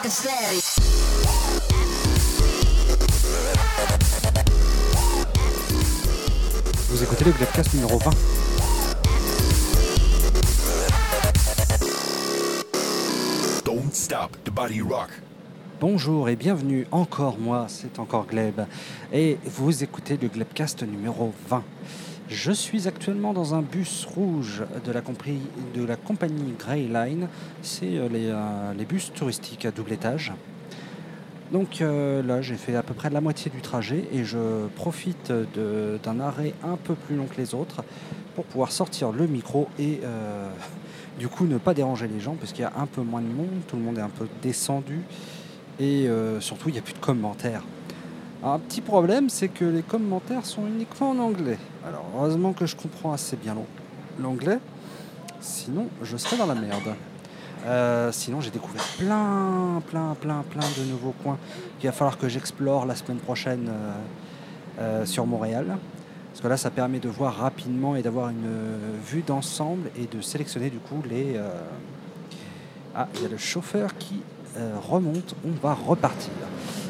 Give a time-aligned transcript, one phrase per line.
[0.00, 0.60] rockin' steady.
[6.88, 8.10] Vous écoutez le Glebcast numéro 20.
[13.64, 15.10] Don't stop the body rock.
[15.80, 18.60] Bonjour et bienvenue encore moi, c'est encore Gleb.
[19.12, 21.62] Et vous écoutez le Glebcast numéro 20.
[22.30, 27.26] Je suis actuellement dans un bus rouge de la, compagnie Grey Line.
[27.60, 30.32] C'est euh, les, euh, les bus touristiques à double étage.
[31.50, 35.32] Donc euh, là, j'ai fait à peu près la moitié du trajet et je profite
[35.32, 37.82] d'un arrêt un peu plus long que les autres
[38.36, 39.98] pour pouvoir sortir le micro et
[41.18, 43.26] du coup ne pas déranger les gens parce qu'il y a un peu moins de
[43.26, 45.00] monde, tout le monde est un peu descendu
[45.80, 46.08] et
[46.38, 47.64] surtout il n'y a plus de commentaires.
[48.42, 51.58] Alors, un petit problème, c'est que les commentaires sont uniquement en anglais.
[51.86, 53.66] Alors heureusement que je comprends assez bien l'an-
[54.18, 54.58] l'anglais,
[55.40, 56.94] sinon je serais dans la merde.
[57.66, 61.36] Euh, sinon j'ai découvert plein, plein, plein, plein de nouveaux coins
[61.78, 63.92] qu'il va falloir que j'explore la semaine prochaine euh,
[64.80, 65.76] euh, sur Montréal.
[66.30, 68.48] Parce que là, ça permet de voir rapidement et d'avoir une
[69.04, 71.38] vue d'ensemble et de sélectionner du coup les...
[72.94, 74.22] Ah, il y a le chauffeur qui
[74.88, 76.30] remonte, on va repartir.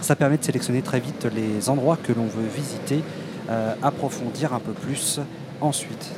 [0.00, 3.02] Ça permet de sélectionner très vite les endroits que l'on veut visiter,
[3.50, 5.20] euh, approfondir un peu plus
[5.60, 6.10] ensuite.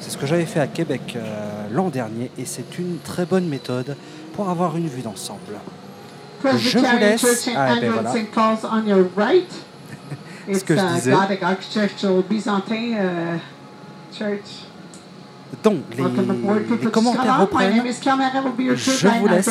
[0.00, 3.46] C'est ce que j'avais fait à Québec euh, l'an dernier et c'est une très bonne
[3.48, 3.96] méthode
[4.34, 5.40] pour avoir une vue d'ensemble.
[6.44, 7.22] Je vous laisse.
[7.56, 8.10] Ah, ben voilà.
[10.48, 11.10] It's que je disais.
[12.92, 12.96] Uh,
[14.16, 14.64] church.
[15.62, 16.02] Donc, les,
[16.82, 17.72] les commentaires reprennent.
[18.74, 18.80] Je
[19.20, 19.46] vous laisse.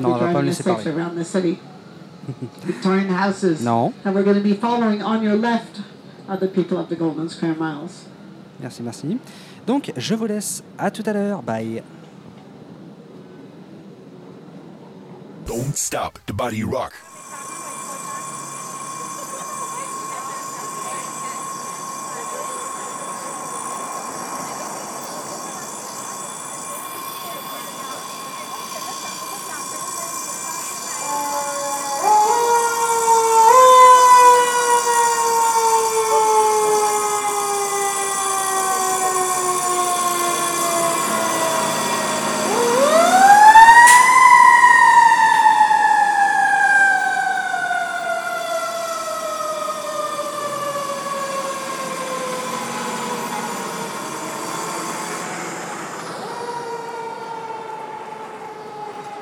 [0.00, 0.82] Non, on va pas me laisser parler.
[2.64, 3.62] Victorian houses.
[3.62, 5.80] Non, And we're going to be following on your left
[6.28, 8.06] are the people of the Golden Square Miles.
[8.60, 9.18] merci, merci.
[9.66, 10.62] Donc, je vous laisse.
[10.78, 11.42] À tout à l'heure.
[11.42, 11.82] Bye.
[15.46, 16.92] Don't stop the body rock.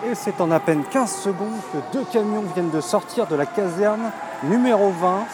[0.06, 3.46] Et c'est en à peine 15 secondes que deux camions viennent de sortir de la
[3.46, 4.10] caserne
[4.44, 5.24] numéro 20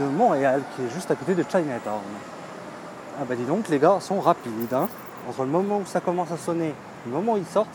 [0.00, 2.00] de Montréal, qui est juste à côté de Chinatown.
[3.20, 4.72] Ah bah dis donc, les gars sont rapides.
[4.72, 4.88] hein.
[5.28, 6.74] Entre le moment où ça commence à sonner et
[7.06, 7.68] le moment où ils sortent,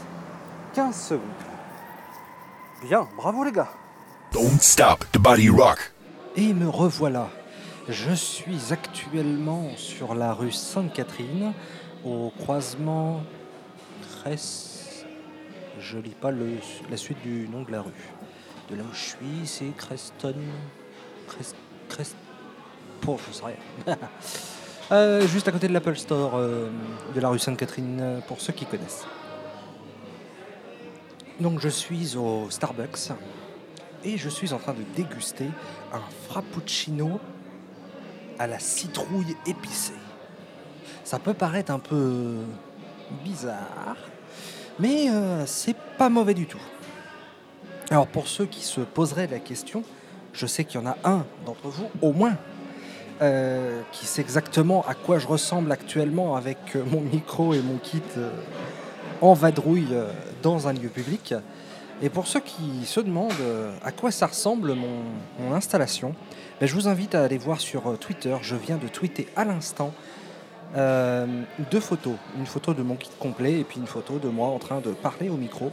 [0.74, 1.22] 15 secondes.
[2.84, 3.70] Bien, bravo les gars.
[4.34, 5.94] Don't stop the body rock.
[6.36, 7.28] Et me revoilà.
[7.88, 11.54] Je suis actuellement sur la rue Sainte-Catherine,
[12.06, 13.22] au croisement
[14.22, 14.69] Cress.
[15.78, 17.92] Je lis pas la suite du nom de la rue.
[18.70, 20.36] De là où je suis, c'est Creston.
[21.28, 21.56] Crest.
[21.88, 22.16] Crest.
[23.02, 23.98] Pour, je sais rien.
[24.92, 26.68] Euh, juste à côté de l'Apple Store euh,
[27.14, 29.06] de la rue Sainte-Catherine, euh, pour ceux qui connaissent.
[31.40, 33.12] Donc je suis au Starbucks
[34.04, 35.46] et je suis en train de déguster
[35.94, 37.20] un frappuccino
[38.40, 39.94] à la citrouille épicée.
[41.04, 42.38] Ça peut paraître un peu
[43.24, 43.98] bizarre,
[44.80, 46.62] mais euh, c'est pas mauvais du tout.
[47.90, 49.84] Alors pour ceux qui se poseraient la question,
[50.34, 52.38] je sais qu'il y en a un d'entre vous, au moins,
[53.22, 57.76] euh, qui sait exactement à quoi je ressemble actuellement avec euh, mon micro et mon
[57.76, 58.30] kit euh,
[59.20, 59.94] en vadrouille
[60.42, 61.34] dans un lieu public.
[62.02, 63.34] Et pour ceux qui se demandent
[63.84, 66.16] à quoi ça ressemble mon, installation,
[66.62, 68.34] ben, je vous invite à aller voir sur Twitter.
[68.42, 69.94] Je viens de tweeter à l'instant
[70.76, 71.26] euh,
[71.72, 72.16] deux photos.
[72.38, 74.92] Une photo de mon kit complet et puis une photo de moi en train de
[74.92, 75.72] parler au micro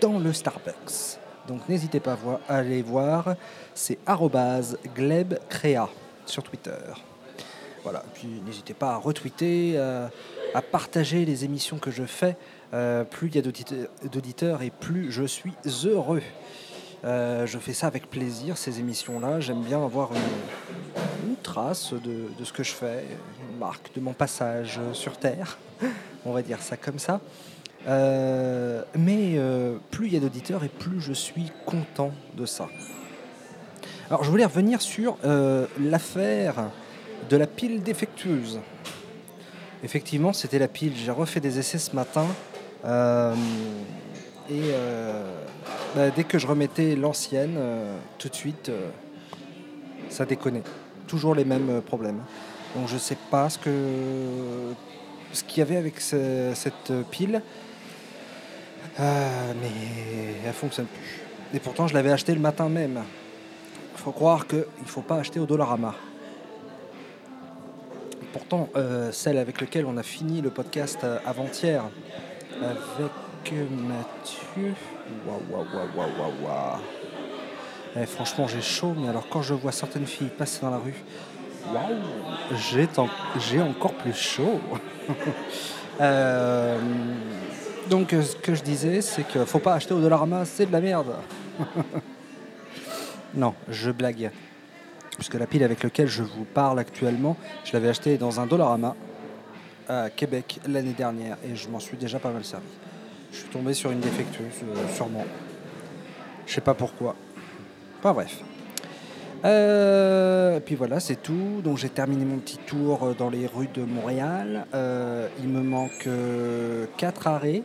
[0.00, 1.18] dans le Starbucks.
[1.48, 2.16] Donc n'hésitez pas
[2.48, 3.34] à aller voir.
[3.74, 3.98] C'est
[4.94, 5.88] glebcrea
[6.24, 6.72] sur Twitter.
[7.82, 10.08] Voilà, puis n'hésitez pas à retweeter, euh,
[10.54, 12.36] à partager les émissions que je fais.
[12.74, 15.52] Euh, plus il y a d'audite- d'auditeurs et plus je suis
[15.84, 16.22] heureux.
[17.04, 19.38] Je fais ça avec plaisir, ces émissions-là.
[19.38, 20.18] J'aime bien avoir une
[21.46, 23.04] trace de, ce que je fais,
[23.50, 25.58] une marque de mon passage sur Terre.
[26.24, 27.20] On va dire ça comme ça.
[27.86, 32.66] Euh, mais euh, plus il y a d'auditeurs et plus je suis content de ça.
[34.08, 36.70] Alors je voulais revenir sur euh, l'affaire
[37.30, 38.58] de la pile défectueuse.
[39.84, 40.94] Effectivement, c'était la pile.
[40.96, 42.26] J'ai refait des essais ce matin.
[42.84, 44.62] et
[45.94, 47.56] Bah, dès que je remettais l'ancienne,
[48.18, 48.70] tout de suite,
[50.08, 50.62] ça déconnait.
[51.06, 52.20] Toujours les mêmes euh, problèmes.
[52.74, 53.58] Donc je sais pas ce
[55.32, 57.42] ce qu'il y avait avec ce- cette pile,
[58.98, 59.68] Euh, mais
[60.46, 61.20] elle fonctionne plus.
[61.54, 63.02] Et pourtant, je l'avais acheté le matin même.
[63.96, 65.94] faut croire qu'il ne faut pas acheter au Dollarama.
[68.32, 71.82] Pourtant, euh, celle avec laquelle on a fini le podcast euh, avant-hier,
[72.62, 74.74] avec euh, Mathieu.
[77.98, 80.94] Eh, franchement, j'ai chaud, mais alors quand je vois certaines filles passer dans la rue,
[81.72, 81.96] waouh,
[82.70, 83.08] j'ai en-
[83.38, 84.60] j'ai encore plus chaud.
[85.98, 86.78] Euh,
[87.88, 90.72] donc, euh, ce que je disais, c'est qu'il faut pas acheter au Dollarama, c'est de
[90.72, 91.14] la merde.
[93.34, 94.30] non, je blague.
[95.16, 97.34] Puisque la pile avec laquelle je vous parle actuellement,
[97.64, 98.94] je l'avais acheté dans un Dollarama
[99.88, 102.66] à Québec l'année dernière et je m'en suis déjà pas mal servi.
[103.32, 105.24] Je suis tombé sur une défectueuse, euh, sûrement.
[106.46, 107.16] Je sais pas pourquoi.
[108.02, 108.40] Pas bref.
[109.44, 111.60] Euh, et puis voilà, c'est tout.
[111.62, 114.66] Donc j'ai terminé mon petit tour euh, dans les rues de Montréal.
[114.74, 116.08] Euh, il me manque
[116.96, 117.62] 4 arrêts,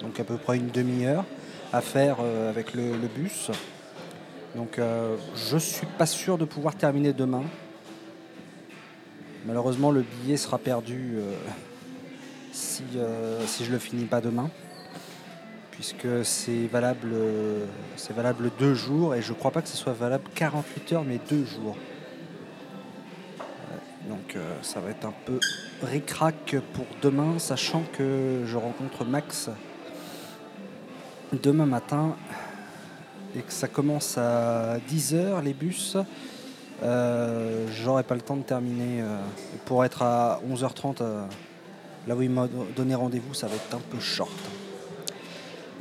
[0.00, 1.24] donc à peu près une demi-heure
[1.74, 3.50] à faire euh, avec le, bus.
[4.54, 5.16] Donc euh,
[5.50, 7.42] je suis pas sûr de pouvoir terminer demain.
[9.44, 11.34] Malheureusement, le billet sera perdu euh,
[12.52, 14.50] si, euh, si je le finis pas demain
[15.84, 17.66] puisque c'est valable, euh,
[17.96, 21.20] c'est valable deux jours et je crois pas que ce soit valable 48 heures mais
[21.28, 21.76] deux jours.
[23.38, 25.38] Euh, Donc euh, ça va être un peu
[25.82, 29.50] ric-rac pour demain, sachant que je rencontre Max
[31.42, 32.16] demain matin
[33.36, 35.98] et que ça commence à 10h les bus.
[36.82, 39.04] Euh, J'aurai pas le temps de terminer.
[39.66, 41.26] pour être à 11h30 euh,
[42.06, 44.32] là où il m'a donné rendez-vous, ça va être un peu short.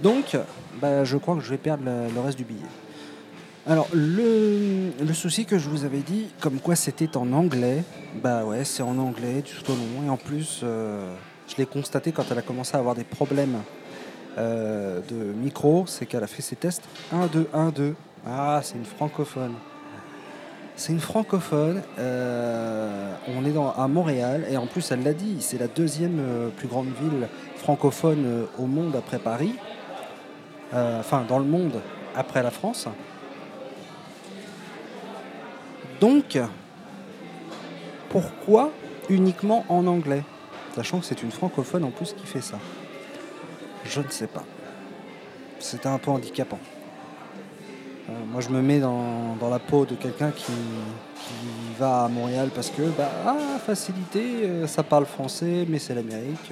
[0.03, 0.37] Donc,
[0.81, 2.59] bah, je crois que je vais perdre le, reste du billet.
[3.65, 7.85] Alors, le, souci que je vous avais dit, comme quoi c'était en anglais,
[8.21, 10.05] bah ouais, c'est en anglais tout au long.
[10.05, 11.15] Et en plus, euh,
[11.47, 13.61] je l'ai constaté quand elle a commencé à avoir des problèmes
[14.37, 16.83] euh, de micro, c'est qu'elle a fait ses tests
[17.13, 17.95] 1, 2, 1, 2.
[18.27, 19.53] Ah, c'est une francophone.
[20.75, 21.81] C'est une francophone.
[21.97, 26.67] euh, on est à Montréal et en plus, elle l'a dit, c'est la deuxième plus
[26.67, 29.55] grande ville francophone au monde après Paris.
[30.73, 31.81] Euh, enfin, dans le monde
[32.15, 32.87] après la France.
[35.99, 36.39] Donc,
[38.09, 38.71] pourquoi
[39.09, 40.23] uniquement en anglais?
[40.75, 42.57] Sachant que c'est une francophone en plus qui fait ça.
[43.85, 44.43] Je ne sais pas.
[45.59, 46.59] C'est un peu handicapant.
[48.09, 50.51] Euh, moi, je me mets dans, la peau de quelqu'un qui,
[51.77, 56.51] va à Montréal parce que, bah, ah, facilité, euh, ça parle français, mais c'est l'Amérique.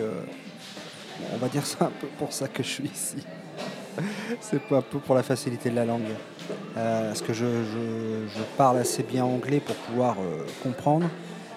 [1.34, 3.18] on va dire c'est un peu pour ça que je suis ici.
[4.42, 6.02] c'est pas peu pour la facilité de la langue.
[6.78, 11.08] Euh, parce que je, je- parle assez bien anglais pour pouvoir euh, comprendre,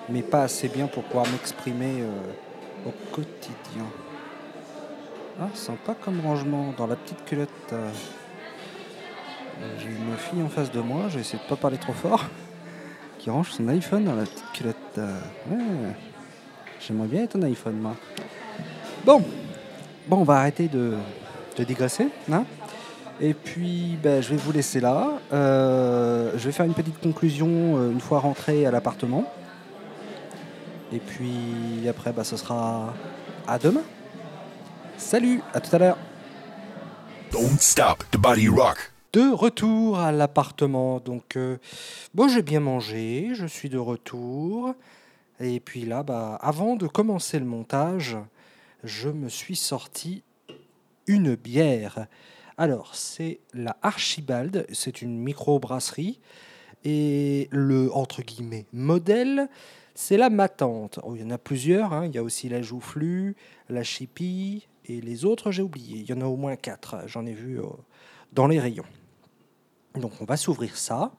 [0.09, 3.87] mais pas assez bien pour pouvoir m'exprimer euh, au quotidien.
[5.41, 7.75] Ah, sympa comme rangement dans la petite culotte.
[9.79, 12.25] J'ai une fille en face de moi, je vais essayer de pas parler trop fort,
[13.19, 15.01] qui range son iPhone dans la petite culotte.
[16.81, 17.97] J'aimerais bien être un iPhone, moi.
[19.05, 19.23] Bon,
[20.07, 20.95] bon, on va arrêter de,
[21.57, 22.45] de digresser, hein
[23.21, 25.13] et puis, ben, je vais vous laisser là.
[25.33, 29.25] Euh, je vais faire une petite conclusion euh, une fois rentré à l'appartement.
[30.93, 32.93] Et puis après, ben, ce sera
[33.47, 33.83] à demain.
[34.97, 35.99] Salut, à tout à l'heure.
[37.31, 38.93] Don't stop the body rock.
[39.13, 40.99] De retour à l'appartement.
[40.99, 41.59] Donc, euh,
[42.15, 44.75] bon, j'ai bien mangé, je suis de retour.
[45.39, 48.17] Et puis là, bah, avant de commencer le montage,
[48.83, 50.25] je me suis sorti
[51.07, 52.07] une bière.
[52.57, 56.21] Alors, c'est la Archibald, c'est une micro-brasserie.
[56.85, 59.49] Et le, entre guillemets, modèle,
[59.95, 61.01] c'est la Matante.
[61.03, 62.07] Oh, il y en a plusieurs, hein.
[62.07, 63.37] il y a aussi la Joufflu,
[63.69, 66.01] la Chippy, et les autres, j'ai oublié.
[66.01, 67.65] Il y en a au moins quatre, j'en ai vu euh,
[68.33, 68.85] dans les rayons.
[69.95, 71.13] Donc, on va s'ouvrir ça.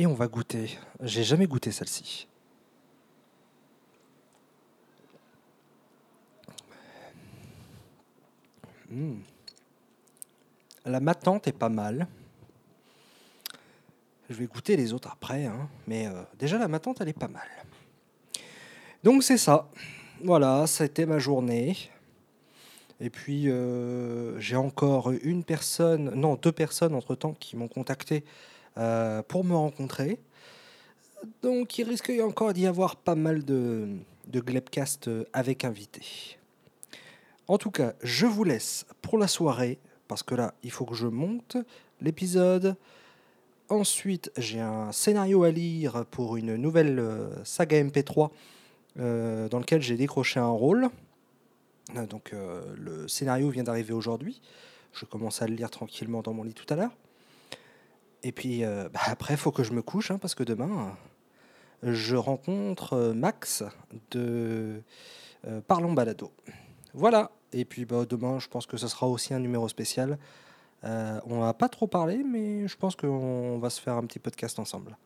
[0.00, 0.78] Et on va goûter.
[1.02, 2.28] J'ai jamais goûté celle-ci.
[8.88, 9.16] Hmm.
[10.86, 12.06] La matante est pas mal.
[14.30, 15.68] Je vais goûter les autres après, hein.
[15.88, 17.48] mais euh, déjà la matante elle est pas mal.
[19.02, 19.68] Donc c'est ça.
[20.22, 21.76] Voilà, c'était ma journée.
[23.00, 28.24] Et puis euh, j'ai encore une personne, non deux personnes entre temps qui m'ont contacté
[28.78, 30.18] euh, pour me rencontrer.
[31.42, 33.88] Donc il risque encore d'y avoir pas mal de,
[34.28, 36.38] de Glebcast euh, avec invités.
[37.48, 40.94] En tout cas, je vous laisse pour la soirée, parce que là, il faut que
[40.94, 41.56] je monte
[42.00, 42.76] l'épisode.
[43.70, 48.30] Ensuite, j'ai un scénario à lire pour une nouvelle euh, saga MP3
[48.98, 50.88] euh, dans lequel j'ai décroché un rôle.
[52.10, 52.34] Donc
[52.76, 54.42] le scénario vient d'arriver aujourd'hui.
[54.92, 56.90] Je commence à le lire tranquillement dans mon lit tout à l'heure.
[58.22, 60.96] Et puis euh, bah, après, il faut que je me couche, hein, parce que demain,
[61.82, 63.62] je rencontre euh, Max
[64.10, 64.82] de
[65.46, 66.32] euh, Parlons Balado.
[66.94, 67.30] Voilà.
[67.52, 70.18] Et puis bah, demain, je pense que ce sera aussi un numéro spécial.
[70.84, 74.60] On va pas trop parler, mais je pense qu'on va se faire un petit podcast
[74.60, 74.96] ensemble.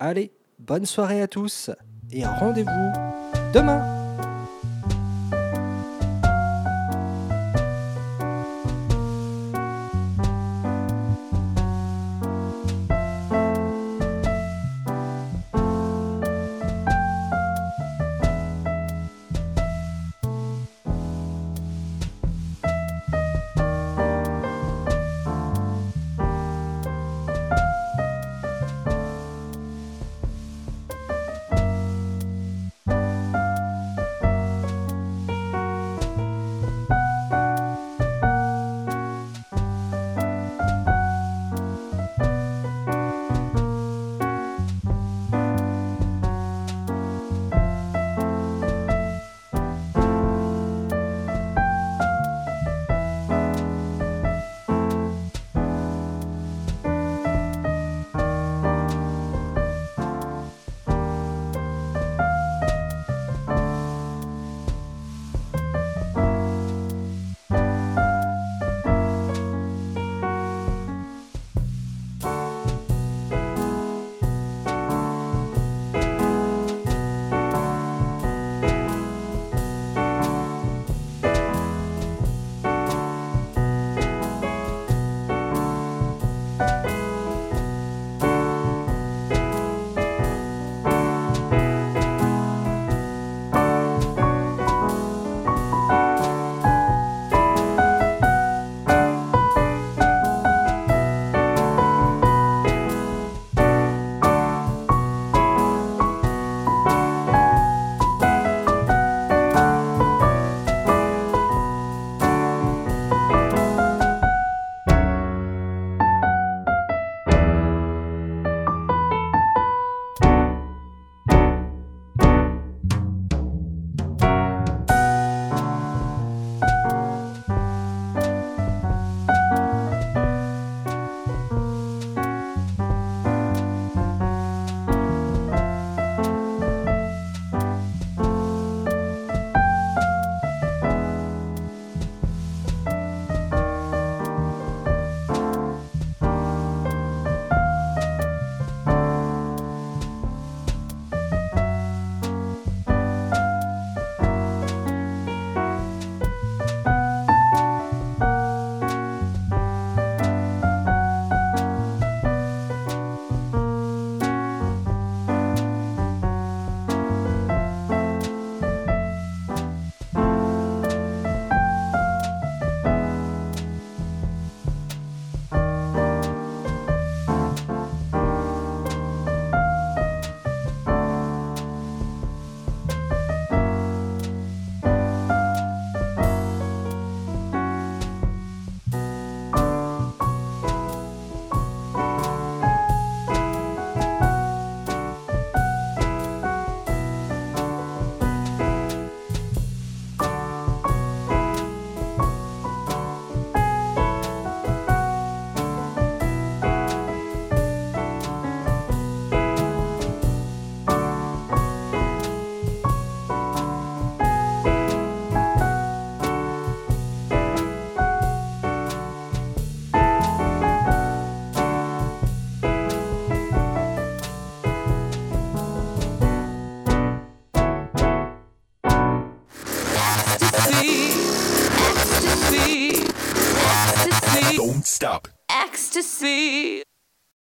[0.00, 1.70] Allez, bonne soirée à tous
[2.10, 2.92] et rendez-vous
[3.54, 3.97] demain.